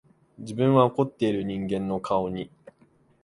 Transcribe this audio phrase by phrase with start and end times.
[0.39, 2.49] 自分は怒っている人間の顔に、